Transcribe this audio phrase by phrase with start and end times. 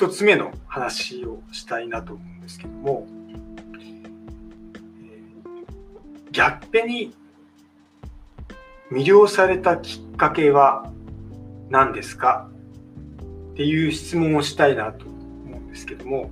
[0.00, 3.06] 一つ目の話をしたいなと思うんですけども、
[6.32, 7.14] ギャッペに
[8.90, 10.90] 魅了されたきっかけは
[11.68, 12.48] 何ですか？
[13.52, 16.30] っていう質問をしたいなと思うんですけども、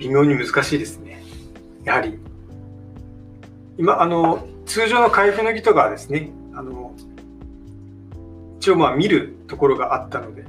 [0.00, 1.22] 微妙に難しいですね。
[1.84, 2.18] やはり、
[3.76, 6.94] 今、あの、通常の開封の儀とかはですね、あの、
[8.58, 10.44] 一応まあ見るところがあったので、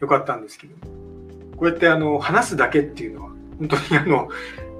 [0.00, 0.74] よかったんですけど、
[1.56, 4.28] こうやってあの、話すだけっていうのは、本当にあの、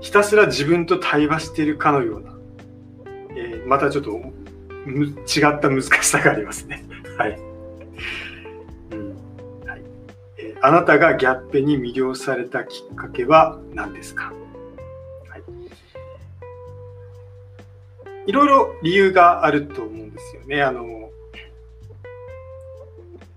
[0.01, 2.35] ひたすら自分と対話しているかのような、
[3.31, 6.85] えー、またちょっと違った難しさがありますね。
[7.17, 7.41] はい。
[10.61, 14.33] あなたがギャッペに魅了されたきっかけは何ですか、
[18.27, 20.63] いろいろ理由があると思うんですよね。
[20.63, 21.11] あの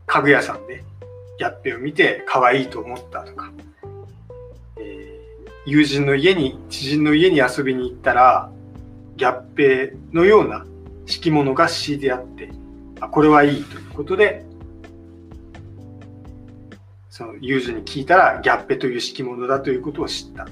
[0.06, 0.84] 家具屋さんで
[1.38, 3.52] ギャッペを見て可愛いと思ったとか、
[4.80, 8.50] えー、友人の家に知人の家に遊びに行ったら
[9.18, 10.66] ギャッペのような
[11.06, 12.50] 敷物が敷いてあって
[13.02, 14.46] あこれはいいということで
[17.10, 20.48] その友人に聞いたらギャッペという敷物だということを知った。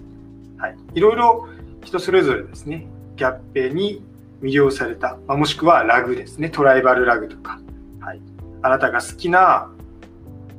[0.58, 1.48] はい、いろいろ
[1.84, 4.04] 人それぞれですね、ギャッペに
[4.42, 7.60] 魅了された、まあ、もしくはラグですね、トライバルラグとか、
[8.00, 8.22] はい、
[8.62, 9.72] あなたが好きな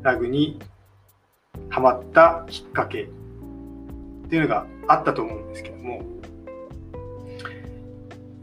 [0.03, 0.59] ラグに
[1.69, 3.09] ハマったきっかけ。
[4.27, 6.03] っていうのがあったと思うんですけども、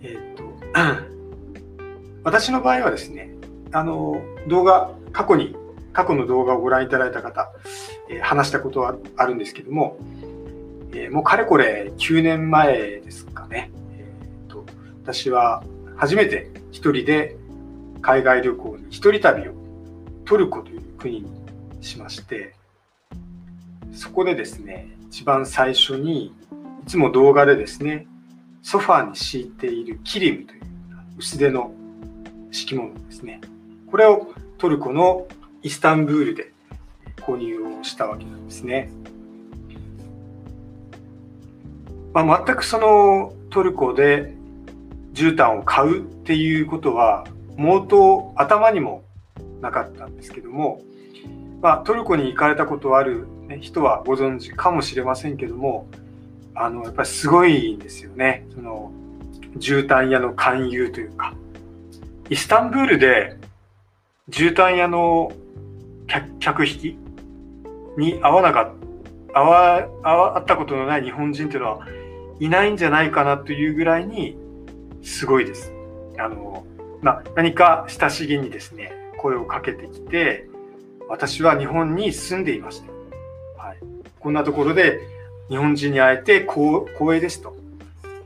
[0.01, 0.43] えっ、と、
[2.23, 3.35] 私の場合はですね、
[3.73, 5.55] あの、動画、過去に
[5.91, 7.51] 過去の動画をご覧いただいた方、
[8.09, 9.97] えー、話したことはあるんですけども、
[10.93, 13.71] えー、もうかれこれ9年前ですかね、
[15.03, 15.61] 私は
[15.97, 17.35] 初めて一人で
[18.01, 19.53] 海外旅行に一人旅を
[20.23, 21.27] トルコという国に
[21.81, 22.55] しまして
[23.91, 26.33] そこでですね一番最初にい
[26.87, 28.07] つも動画でですね
[28.61, 30.61] ソファーに敷いているキリムという
[31.17, 31.73] 薄手の
[32.51, 33.41] 敷物ですね
[33.91, 35.27] これをトルコの
[35.63, 36.53] イスタンブールで
[37.17, 38.89] 購入をしたわけなんですね。
[42.13, 44.35] まあ、全くそのトルコで
[45.13, 47.23] 絨毯を買うっていうことは
[47.55, 49.03] 毛頭頭にも
[49.61, 50.81] なかったんですけども、
[51.61, 53.27] まあ、トルコに行かれたことある、
[53.61, 55.87] 人はご存知かもしれませんけども
[56.55, 58.45] あのやっぱりすごいんですよね。
[58.53, 58.91] その
[59.57, 61.33] 絨毯屋の勧誘というか。
[62.29, 63.37] イスタンブールで
[64.29, 65.31] 絨毯屋の
[66.39, 66.97] 客引き
[67.97, 68.71] に合わなかっ
[69.33, 71.87] た、合わ、合ったことのない日本人っていうのは
[72.39, 74.37] いないんじゃないかなというぐらいに
[75.03, 75.71] すごいです。
[76.17, 76.65] あの、
[77.01, 80.47] まあ、何か親しげにですね、声をかけてきて、
[81.09, 82.91] 私は日本に住んでいました。
[83.61, 83.77] はい。
[84.19, 84.99] こんなところで
[85.49, 87.55] 日本人に会えて光栄ですと。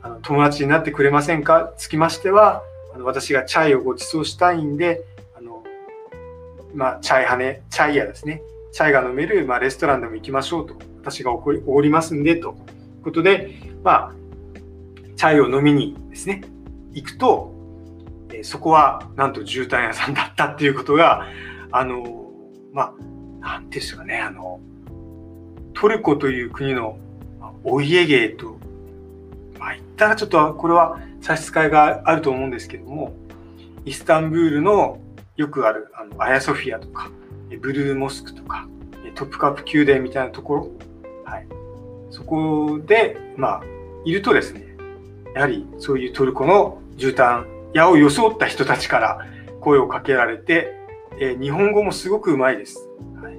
[0.00, 1.72] あの友達になってくれませんか？
[1.76, 2.62] つきましては、
[2.94, 5.02] あの私がチャイをご馳走したいんで
[5.36, 5.64] あの、
[6.72, 8.42] まあ、チャイハネ、チャイ屋ですね。
[8.72, 10.76] チャイが飲める、まあ、レストランでも行きましょうと。
[11.00, 14.14] 私がおごりますんで、ということで、まあ、
[15.16, 16.42] チャイを飲みにですね、
[16.92, 17.54] 行くと、
[18.32, 21.26] えそこはなんと絨毯屋さんだったっていうことが、
[21.70, 22.30] あの、
[22.72, 22.94] ま
[23.40, 24.60] あ、なんていうんですかね、あの、
[25.74, 26.98] トルコという国の
[27.64, 28.58] お家芸と、
[29.58, 33.14] まあ、言ったらちょっとこれは差し支えがあると思うんですけども、
[33.84, 34.98] イスタンブールの
[35.36, 37.10] よくあるあのアヤソフィアとか
[37.60, 38.68] ブルーモスクとか
[39.14, 40.70] トップカップ宮殿みたいなところ、
[41.24, 41.46] はい、
[42.10, 43.62] そこで、まあ、
[44.04, 44.67] いるとですね
[45.38, 49.24] やはりそういうトルコの絨毯屋を装った人たちから
[49.60, 50.74] 声をかけられて、
[51.20, 52.88] えー、日本語もすごくうまいです。
[53.22, 53.34] はい、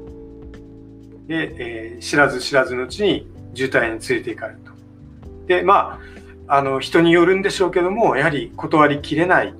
[1.27, 4.71] で、えー、知らず知らずのうちに絨毯屋に連れて行かれると。
[5.47, 5.99] で、ま
[6.47, 9.53] あ、あの人によるんでしょうけどもやはり断りきれない、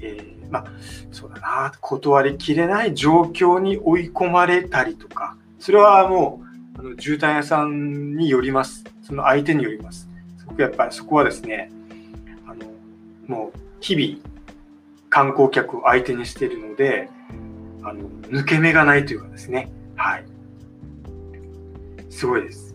[0.00, 0.66] えー、まあ
[1.10, 6.42] そうだな、断りきれない状況に追い込まれたりとか、それはも
[6.76, 8.84] う、あの絨毯屋さんによります。
[9.00, 10.05] その相手によります。
[10.46, 11.70] すごくやっぱりそこはですね、
[12.46, 12.66] あの、
[13.26, 14.22] もう日々
[15.10, 17.08] 観光客を相手にしているので、
[17.82, 20.24] あの、抜け目がないというかですね、はい。
[22.10, 22.74] すごいです。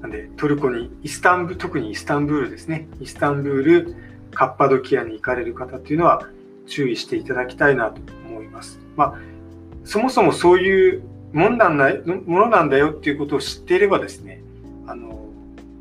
[0.00, 3.94] なんで、トルコに、イスタンブール、特にイスタンブールですね、イスタンブール、
[4.32, 6.28] カッパドキアに行かれる方っていうのは、
[6.66, 8.78] 注意していただきたいなと思います。
[8.96, 9.14] まあ、
[9.84, 11.94] そもそもそういうもんなんだ
[12.26, 14.42] ものなんだよっていうことを知っていればですね、
[14.86, 15.27] あの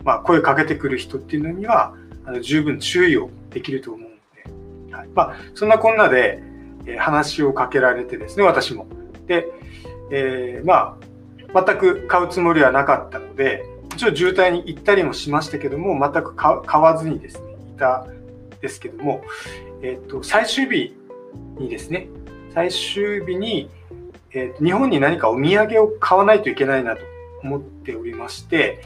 [0.08, 1.94] まあ、声かけてくる人っていうのには
[2.24, 6.42] あの十分注意をできると思うので、はい、まあ、そんなこんなで、
[6.86, 8.88] えー、話をかけられてですね、私も。
[9.28, 9.48] で、
[10.10, 10.98] えー、ま
[11.54, 13.66] あ、全く買うつもりはなかったので、
[13.96, 18.08] 一応渋滞に行ったりもしましたけども、全く買わずにですね、いた
[18.62, 19.26] ですけども、
[19.82, 20.96] えっ、ー、と、最終日
[21.60, 22.08] にですね、
[22.54, 23.70] 最終日に、
[24.32, 27.02] えー、日本に何かお土産を買わないといけないなと
[27.44, 28.82] 思っておりまして、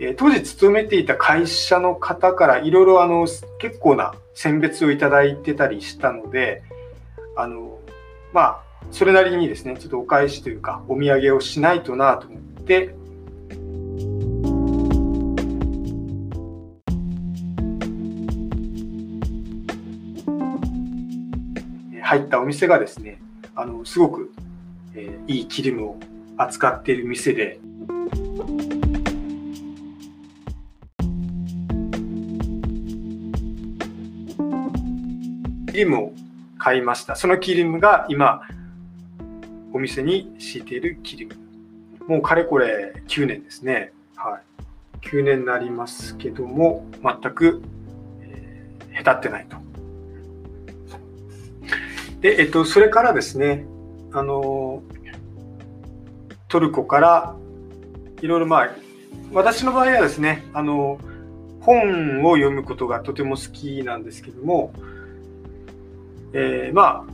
[0.00, 3.26] えー、当時勤めていた会社の方からいろいろあの
[3.58, 6.62] 結構な選別をいただいてたりしたので、
[7.36, 7.78] あの、
[8.32, 8.62] まあ、
[8.92, 12.94] それなりにですね、ちょっとお返しというか、お土産をしないとなと思って、
[22.02, 23.20] 入ったお店がですね、
[23.56, 24.32] あの、すごく、
[24.94, 25.96] えー、いいキリムを
[26.36, 27.58] 扱っている店で、
[35.68, 36.12] キリムを
[36.56, 37.14] 買いました。
[37.14, 38.40] そのキリムが今、
[39.74, 41.34] お店に敷いているキリム。
[42.06, 43.92] もうかれこれ9年ですね。
[44.16, 44.40] は
[45.02, 45.06] い。
[45.06, 47.62] 9年になりますけども、全く、
[48.22, 49.58] えー、下手ってないと。
[52.22, 53.66] で、えっと、それからですね、
[54.12, 54.82] あの、
[56.48, 57.36] トルコから
[58.22, 58.70] いろいろまあ、
[59.34, 60.98] 私の場合はですね、あの、
[61.60, 64.72] 本を読むことがとても好きなんですけども、
[66.32, 67.12] えー、まあ、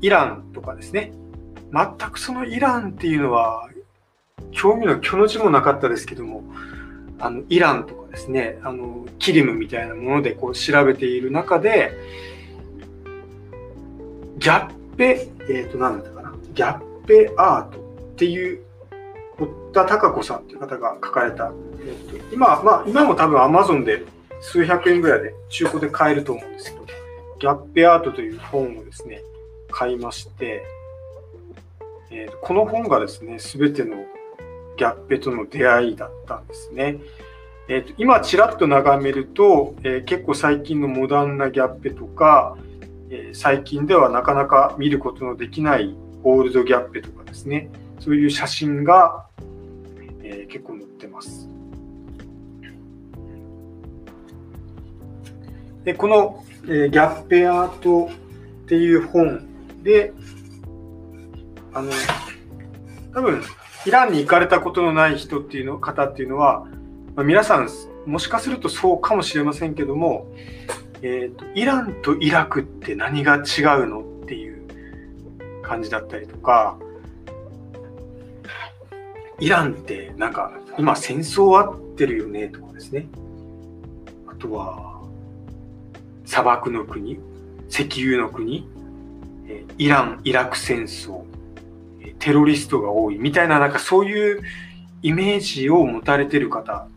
[0.00, 1.12] イランとかですね、
[1.72, 3.68] 全くそのイランっていうのは、
[4.50, 6.44] 興味の虚の字もなかったですけども、
[7.18, 11.92] あのイランとかですね、あのキリムみたいなものでこう調べている中で、
[14.38, 17.82] ギャッペ、えっ、ー、と、何だったかな、ギャッペアートっ
[18.16, 18.60] ていう、
[19.38, 24.02] 堀田孝子さんっていう方が書かれた、えーと、今、まあ、今も多分 Amazon で
[24.40, 26.81] 数百円ぐらいで中古で買えると思うんですけど、
[27.42, 29.20] ギャッペアートという本をですね、
[29.68, 30.62] 買いまして、
[32.12, 33.96] えー、この本がですね、すべての
[34.76, 37.00] ギャッペとの出会いだったんですね。
[37.66, 42.56] えーと、今、ちらっと眺めると、えー、結構最近のモダンなギャッペとか、
[43.10, 49.26] えー、最近ではなかなか見ることのできないオールドギャッペとかですね、そういう写真が、
[50.22, 51.48] えー、結構載ってます。
[55.82, 58.10] でこのえー、ギャッペアート
[58.64, 59.46] っていう本
[59.82, 60.12] で、
[61.74, 61.90] あの、
[63.14, 63.42] 多分、
[63.84, 66.66] イランに行かれたことのない人っていうの、方っていうのは、
[67.16, 67.68] まあ、皆さん、
[68.06, 70.26] もしかするとそうかもしれませんけども、
[71.02, 73.42] えーと、イランとイラクって何が違う
[73.86, 74.62] のっていう
[75.62, 76.78] 感じだったりとか、
[79.40, 83.08] イランってなんか今戦争あってるよねとかですね。
[84.28, 84.91] あとは、
[86.32, 87.20] 砂漠の国、
[87.68, 88.66] 石油の国、
[89.76, 91.24] イラン・イラク戦争、
[92.20, 94.42] テロリストが多いみたいな、なんかそういう
[95.02, 96.88] イメージを持たれてる方、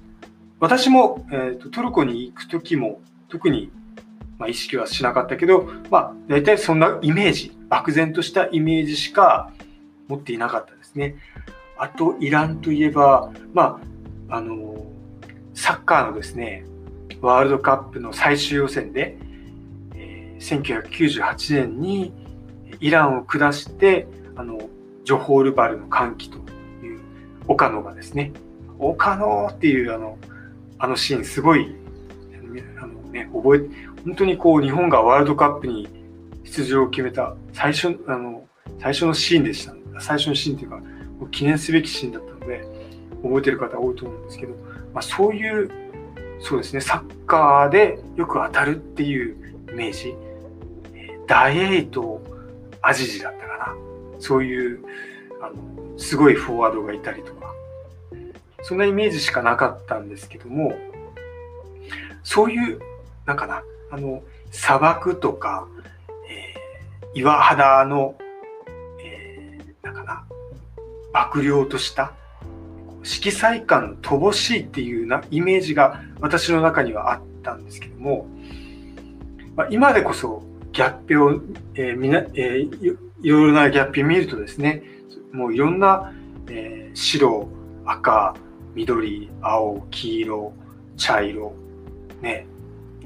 [0.61, 3.73] 私も、えーと、トルコに行く時も特に、
[4.39, 9.51] まあ、意識はしなかったけど、まあ、大体そんなイメージ、漠然としたイメージしか
[10.07, 11.17] 持っていなかったですね。
[11.77, 13.81] あと、イランといえば、ま
[14.29, 14.85] あ、あの、
[15.53, 16.63] サッカーのですね、
[17.19, 19.17] ワールドカップの最終予選で、
[20.45, 22.13] 1998年に
[22.79, 24.69] イランを下してあの
[25.03, 26.37] ジョホールバルの歓喜と
[26.83, 26.99] いう
[27.47, 28.31] 岡野がですね
[28.77, 30.17] 岡野っていうあの
[30.77, 31.75] あのシーンすごい
[32.79, 33.69] あの、ね、覚えて
[34.03, 35.87] 本当にこう日本がワールドカップに
[36.43, 38.43] 出場を決めた最初あの
[38.79, 39.73] 最初のシーンでした。
[39.99, 40.81] 最初のシーンというか
[41.31, 42.65] 記念すべきシーンだったので
[43.23, 44.53] 覚えてる方多いと思うんですけど、
[44.93, 45.69] まあ、そういう
[46.41, 50.15] そうですねサッカーでよく当たるっていうイメージ。
[51.27, 52.21] ダイエイト
[52.81, 53.75] アジジだったかな。
[54.19, 54.79] そういう、
[55.41, 57.53] あの、すごいフォワードがいたりとか、
[58.61, 60.73] そんなイメージしかなかったんですけども、
[62.23, 62.79] そういう、
[63.25, 65.67] なんかな、あの、砂漠とか、
[66.29, 68.15] えー、岩肌の、
[69.03, 70.25] えー、なんかな、
[71.13, 72.13] 幕僚とした
[73.05, 78.27] 色彩感乏しいっていうなイメージが私の中にはあったんですけども、
[79.55, 80.43] まあ、今でこそ
[80.75, 81.41] ギャップを、
[81.75, 84.83] えーみなえー、いろいろなギャップを見るとですね、
[85.31, 86.13] もういろんな、
[86.49, 87.47] えー、白、
[87.85, 88.35] 赤、
[88.73, 90.53] 緑、青、黄色、
[90.97, 91.53] 茶色、
[92.21, 92.45] ね、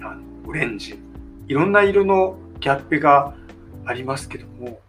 [0.01, 0.99] あのオレンジ、
[1.47, 3.35] いろんな色のギャップが
[3.85, 4.79] ありますけども、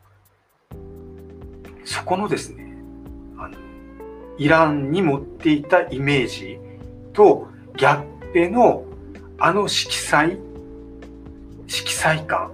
[1.84, 2.78] そこのですね、
[3.36, 3.58] あの
[4.38, 6.58] イランに持っていたイメージ
[7.12, 7.46] と
[7.76, 8.86] ギャッペの
[9.36, 10.38] あの色彩、
[11.66, 12.52] 色彩感、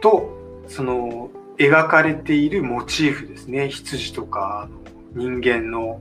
[0.00, 0.36] と
[0.68, 3.68] その描かれているモチーフですね。
[3.68, 4.68] 羊とか
[5.14, 6.00] 人間の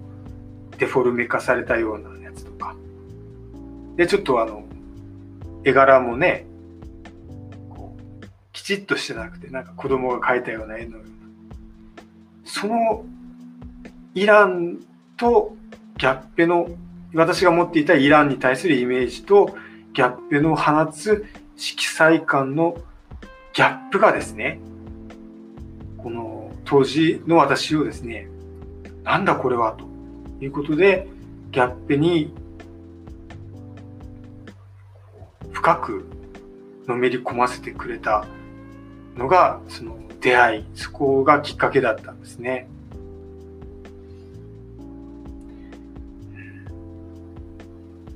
[0.77, 2.75] デフォルメ化されたようなやつとか。
[3.95, 4.63] でちょっとあの
[5.63, 6.45] 絵柄もね
[7.69, 11.09] こうきちっとしてなくてなんか子供が描いたような絵のような。
[12.43, 13.05] その
[14.13, 14.79] イラン
[15.17, 15.55] と
[15.97, 16.69] ギャッペの
[17.13, 19.55] 私が持っていたイランに対するイメージと
[19.93, 21.25] ギャッペの放つ
[21.55, 22.77] 色彩感の
[23.55, 24.59] ギャップがですね
[25.97, 28.27] この当時の私をですね
[29.03, 29.85] なんだこれはと
[30.43, 31.07] いうことで
[31.51, 32.33] ギャッペに
[35.53, 36.05] 深く
[36.85, 38.27] のめり込ませてくれた
[39.15, 42.67] のがその出会いそこがきっかけだったんですね。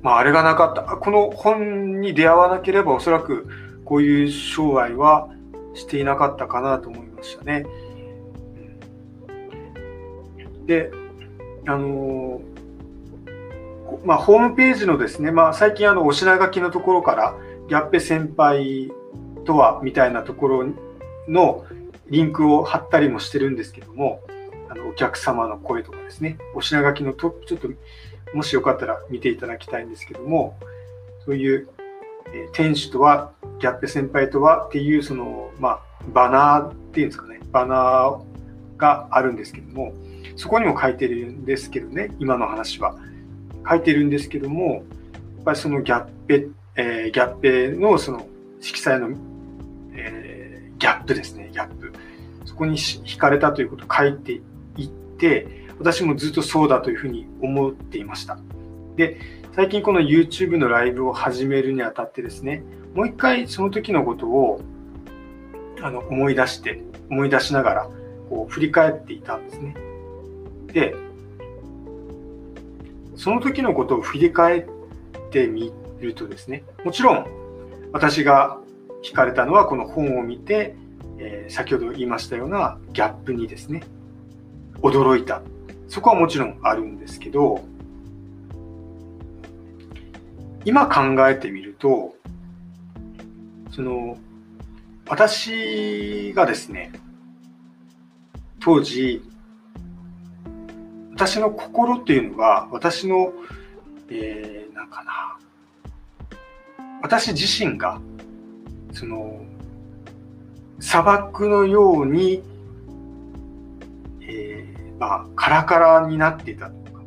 [0.02, 0.84] まあ、あれがなかった。
[0.84, 3.48] この本に出会わなければおそらく
[3.90, 5.30] こういう生涯は
[5.74, 7.66] していなかったかなと思いましたね。
[10.68, 10.92] で、
[11.66, 12.40] あの
[14.06, 17.36] まあ、ホームページのですね、まあ、最近あのお品書きのところから
[17.68, 18.92] ギャッペ先輩
[19.46, 20.66] とはみたいなところ
[21.28, 21.66] の
[22.12, 24.22] リンクを貼ったりもしてるんですけども、
[24.70, 27.68] あのお客様の声とかですね、お品書きのとちょっと
[28.36, 30.60] もしよかったら見ていただきたいんですけども、
[31.26, 31.68] そういう、
[32.32, 35.80] え、店主とは、ギャッペ先輩とはっていう、その、まあ、
[36.14, 39.94] バナーっていうんですかね、バナーがあるんですけども、
[40.36, 42.96] そこにも書いてるんですけどね、今の話は。
[43.70, 44.80] 書いてるんですけども、や
[45.42, 48.26] っぱりそのギャッペ、えー、ギャッペのその
[48.62, 49.10] 色彩の、
[49.94, 51.94] えー、ギャップですね、ギャップ。
[52.46, 54.42] そこに惹かれたということを書いて
[54.78, 58.38] いって、私もずっとそうだというふうに思っていました。
[58.96, 59.20] で、
[59.56, 62.64] 最近この YouTube のライブを始めるにあたってですね、
[62.94, 64.62] もう一回その時のことを
[65.82, 67.90] あの思い出して、思い出しながら
[68.30, 69.76] こう振り返っていたんですね。
[70.68, 70.96] で、
[73.16, 74.66] その時のことを振り返っ
[75.32, 77.26] てみるとですね、もちろん
[77.92, 78.60] 私が
[79.04, 80.76] 惹かれたのはこの本を見て、
[81.18, 83.84] えー、先ほど言いましたようなギャップにですね、
[84.82, 85.42] 驚いた
[85.90, 87.64] そこはもちろんあるんですけど、
[90.66, 92.16] 今考えてみると、
[93.72, 94.18] その、
[95.08, 96.92] 私がですね、
[98.60, 99.22] 当時、
[101.12, 103.34] 私の心っていうのが、私の、
[104.10, 105.38] えー、なんかな、
[107.02, 108.00] 私自身が、
[108.94, 109.46] その、
[110.80, 112.42] 砂漠のように
[114.30, 117.02] えーまあ、カラカラになっていたとか、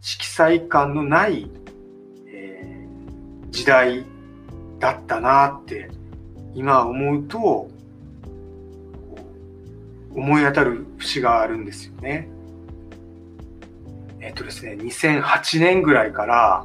[0.00, 1.50] 色彩感のない、
[2.26, 4.04] えー、時代
[4.82, 5.88] だったなって
[6.54, 7.70] 今思うと
[10.12, 12.28] 思い当たる節があるんですよね。
[14.20, 16.64] えっとですね、2008年ぐらいから、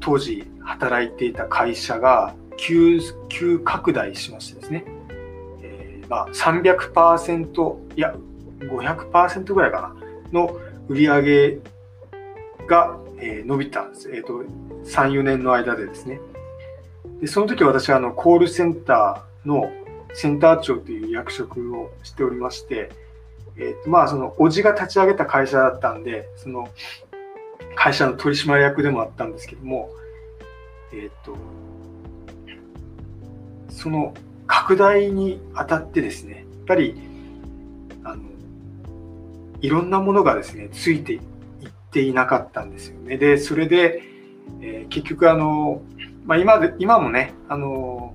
[0.00, 4.84] 当時働いていた会社が急急拡大しましてですね、
[5.62, 8.14] えー、まあ300%いや
[8.60, 9.94] 500%ぐらいか
[10.32, 10.54] な、の
[10.88, 11.58] 売り上げ
[12.66, 14.10] が、えー、伸びたんです。
[14.10, 14.44] えっ、ー、と、
[14.84, 16.20] 3、4年の間でですね。
[17.20, 19.70] で、その時私はあの、コールセンターの
[20.14, 22.90] センター長という役職をしておりまして、
[23.56, 26.68] え、ー、と、まあ、その、おじが立ち上げた会社だったんで、その、
[27.74, 29.90] 会社の取締役でもあったんですけども、
[30.92, 31.36] えっ、と、
[33.78, 34.14] その
[34.48, 37.00] 拡大にあたってですね、やっぱり
[38.02, 38.22] あの
[39.60, 41.20] いろんなものがですね、ついていっ
[41.92, 43.16] ていなかったんですよね。
[43.18, 44.02] で、それで、
[44.60, 45.82] えー、結局あの、
[46.28, 48.14] まあ、今で、今もね、あの、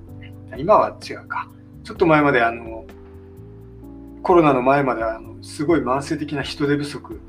[0.56, 1.50] 今は違うか。
[1.82, 2.86] ちょっと前まであの、
[4.22, 7.20] コロナの前まではあのすごい慢性的な人手不足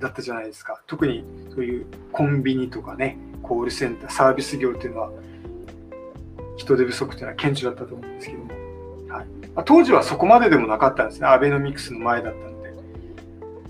[0.00, 0.80] だったじゃないですか。
[0.86, 1.22] 特に
[1.54, 5.10] そういうコンビニとかね、コールセンター、サービス業っていうのは、
[6.56, 8.48] 人手不足っていうのは顕著だったと思うんですけども、
[9.14, 11.26] はいまあ、当時はそこまででもなかったんですね。
[11.26, 12.72] アベノミクスの前だったので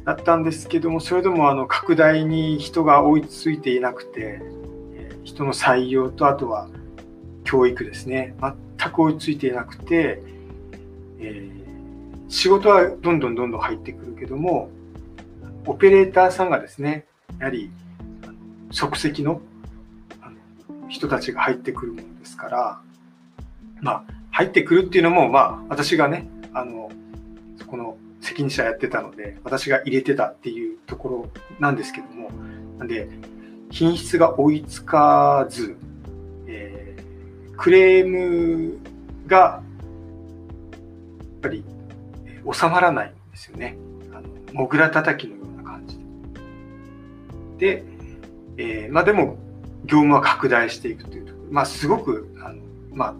[0.05, 4.41] だったんですけどもそれでもあの拡大に人が追いついていなくて
[5.25, 6.69] 人の採用とあとは
[7.45, 8.35] 教育ですね。
[8.79, 10.23] 全く追いついていなくて、
[11.19, 14.71] えー、仕事はどんどんどんどん入ってくるけども
[15.67, 17.07] オペレーターさんがですね
[17.39, 17.71] やはり
[18.71, 19.41] 即席の
[20.89, 22.81] 人たちが入ってくるものですから
[23.81, 26.91] まあ入ってくるっていうのもまあ私がねあの
[27.59, 32.31] そこの責任者やってたので、私が入れてたっていうところなんですけども、
[32.79, 33.09] なんで、
[33.71, 35.77] 品質が追いつかず、
[36.47, 38.79] えー、クレーム
[39.27, 41.65] がやっぱり
[42.53, 43.77] 収まらないんですよね。
[44.13, 45.99] あのモグラ叩きのような感じ
[47.59, 47.77] で。
[47.77, 47.85] で、
[48.57, 49.37] えー、まあでも
[49.85, 52.61] 業務は拡大していくというところ、まあすごくあの
[52.93, 53.15] まあ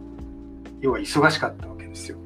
[0.81, 2.19] 要は忙しかったわけですよ。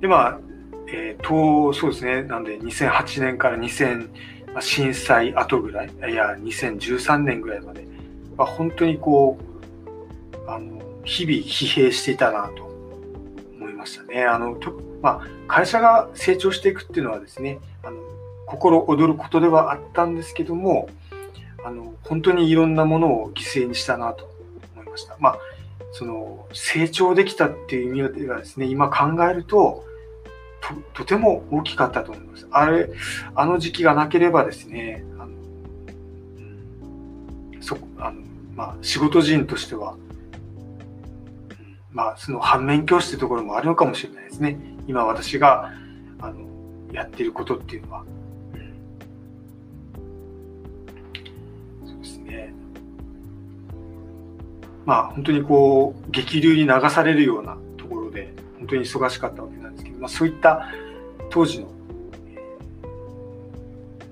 [0.00, 0.38] でまあ、
[0.90, 4.08] えー、とそうですねなんで2008年から2000
[4.60, 7.86] 震災後ぐらいいや2013年ぐらいまで、
[8.36, 9.38] まあ、本当にこ
[10.46, 12.64] うあの日々疲弊していたなと
[13.56, 14.24] 思いましたね。
[14.24, 17.96] あのとまあ、会社が成長していくっていうのはですねあの
[18.46, 20.88] 心躍ることではあったんですけども
[21.64, 24.28] あの本当にいろんなものを犠牲にしたなと
[24.74, 25.16] 思いました。
[25.20, 25.38] まあ
[25.92, 29.84] その成長できたっていう意味ではですね今考えると
[30.92, 32.46] とても大きかったと思います。
[32.50, 32.90] あれ、
[33.34, 35.32] あの時期がなければですね、あの
[37.62, 38.22] そあの
[38.54, 39.96] まあ、仕事人としては、
[41.92, 44.58] まあ、その反面教師というところもあるのかもしれないですね。
[44.88, 45.72] 今私が
[46.18, 46.40] あの
[46.92, 48.04] やってることっていうのは。
[51.86, 52.52] そうですね。
[54.84, 59.57] まあ本当にこう激流に流されるようなところで本当に忙しかったわけです、
[59.98, 60.68] まあ、そういった
[61.30, 61.68] 当時の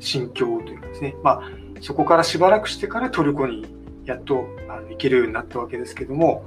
[0.01, 1.43] 心境というかですね、まあ、
[1.81, 3.67] そこからしばらくしてからトルコに
[4.05, 6.45] やっとあの行けるようになったわけですけども、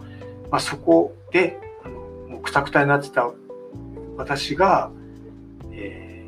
[0.50, 3.30] まあ、そこであのもうくたくたになってた
[4.18, 4.92] 私が、
[5.72, 6.26] え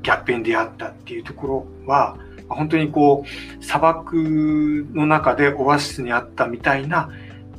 [0.00, 3.24] ー、ギャップに出会ったっていうところは本当にこ
[3.60, 7.10] う砂漠の中でオアシスにあったみたいな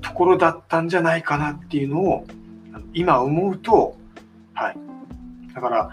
[0.02, 2.26] ところだったんじゃないかなっていうのを
[2.94, 3.96] 今思うと、
[4.54, 4.78] はい。
[5.54, 5.90] だから、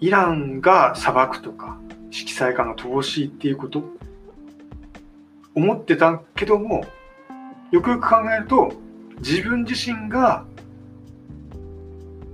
[0.00, 1.78] イランが砂漠とか
[2.10, 3.84] 色彩感が乏しいっていうこと
[5.54, 6.84] 思ってたけども
[7.70, 8.72] よくよく考えると
[9.18, 10.44] 自分自身が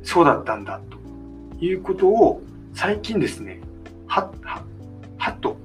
[0.04, 0.80] そうだったんだ
[1.58, 2.40] ということを
[2.72, 3.60] 最近ですね
[4.06, 4.62] はっは
[5.18, 5.56] はっと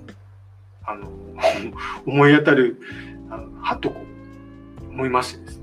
[0.83, 1.07] あの
[2.07, 2.81] 思い当たる
[3.29, 4.01] あのはっとこ
[4.87, 5.60] う思いましてですね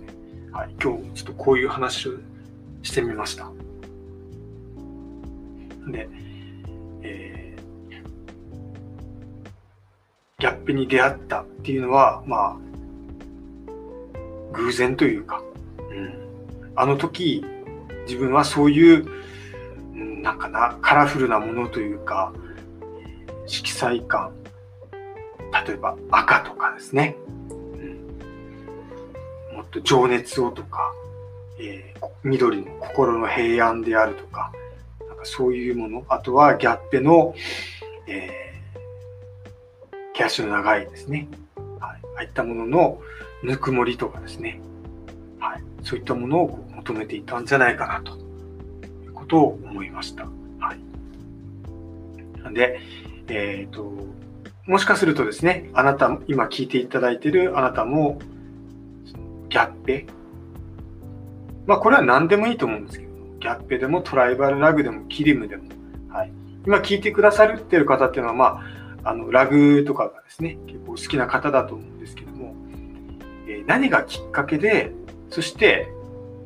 [0.59, 2.15] はい、今日ちょっとこういう話を
[2.83, 3.49] してみました。
[5.87, 6.09] で、
[7.01, 8.03] えー、
[10.41, 15.45] ギャップに出会ったっていうのは、まあ、偶然というか、
[15.93, 17.45] うん、あの時、
[18.09, 19.07] 自分はそういう、
[19.93, 22.33] うん、なんかな、カラフルなものというか、
[23.47, 24.33] 色彩感、
[25.69, 27.17] 例えば赤とかですね、
[29.71, 30.93] と情熱をとか、
[31.61, 34.53] えー、緑の心の平安であるとか、
[35.07, 37.35] なんかそういうもの、あとはギャッペの、
[38.07, 41.29] えー、毛足の長いですね、
[41.81, 43.01] はい、ああいったものの
[43.43, 44.61] ぬくもりとかですね、
[45.39, 48.17] はい、そういったものを求めていたんじゃないかなと。
[49.05, 50.25] いうことを思いました。
[50.59, 52.41] はい。
[52.43, 52.81] なんで、
[53.29, 53.93] えっ、ー、と、
[54.67, 58.19] もしかするとですね、あなた、今聞いていただいているあなたも、
[59.49, 60.07] ギャッペ？
[61.67, 65.65] まあこれは何でもいいと思うんですけど、ギャッペでもトライバルラグでもキリムでも、
[66.09, 66.33] はい。
[66.67, 68.63] 今聞いてくださるっていう方っていうのは、ま
[69.05, 72.55] あ、あの、ラグとかがですね、結構好きな方だと思うんですけども、
[73.47, 74.93] えー、何がきっかけで、
[75.31, 75.89] そして、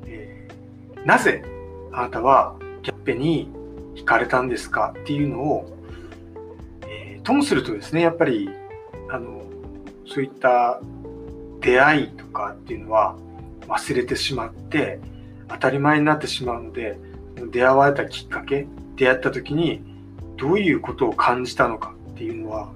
[0.07, 1.45] えー、なぜ
[1.93, 3.51] あなたはギャッペに
[3.97, 5.79] 惹かれたんですかっていうのを、
[6.87, 8.49] えー、ともするとですね、やっぱり、
[9.11, 9.43] あの、
[10.07, 10.81] そういった
[11.63, 13.17] 出会いとかっていうのは
[13.69, 15.01] 忘れてしまって
[15.49, 16.99] 当たり前になってしまうので
[17.51, 19.83] 出会われたきっかけ出会った時に
[20.37, 22.73] どういうことを感じたのかっていうのは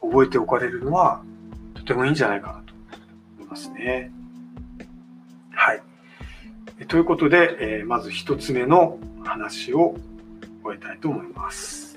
[0.00, 1.22] 覚えておかれるのは
[1.74, 2.74] とてもいいんじゃないかなと
[3.38, 4.10] 思いますね。
[5.52, 5.82] はい。
[6.86, 9.96] ということで、えまず一つ目の話を
[10.64, 11.89] 終えたいと思います。